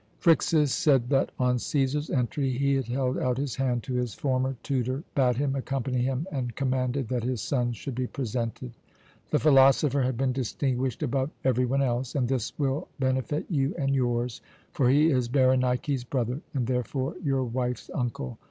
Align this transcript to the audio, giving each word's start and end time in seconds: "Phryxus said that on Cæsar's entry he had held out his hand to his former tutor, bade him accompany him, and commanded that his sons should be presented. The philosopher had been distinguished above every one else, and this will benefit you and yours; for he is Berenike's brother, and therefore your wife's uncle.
"Phryxus 0.19 0.71
said 0.71 1.09
that 1.09 1.31
on 1.37 1.57
Cæsar's 1.57 2.09
entry 2.09 2.49
he 2.57 2.73
had 2.73 2.87
held 2.87 3.19
out 3.19 3.37
his 3.37 3.57
hand 3.57 3.83
to 3.83 3.93
his 3.93 4.15
former 4.15 4.55
tutor, 4.63 5.03
bade 5.13 5.35
him 5.37 5.55
accompany 5.55 6.01
him, 6.01 6.25
and 6.31 6.55
commanded 6.55 7.07
that 7.09 7.23
his 7.23 7.39
sons 7.39 7.77
should 7.77 7.93
be 7.93 8.07
presented. 8.07 8.71
The 9.29 9.37
philosopher 9.37 10.01
had 10.01 10.17
been 10.17 10.31
distinguished 10.33 11.03
above 11.03 11.29
every 11.43 11.67
one 11.67 11.83
else, 11.83 12.15
and 12.15 12.27
this 12.27 12.51
will 12.57 12.87
benefit 12.99 13.45
you 13.47 13.75
and 13.77 13.93
yours; 13.93 14.41
for 14.71 14.89
he 14.89 15.11
is 15.11 15.27
Berenike's 15.27 16.03
brother, 16.03 16.41
and 16.55 16.65
therefore 16.65 17.15
your 17.23 17.43
wife's 17.43 17.91
uncle. 17.93 18.39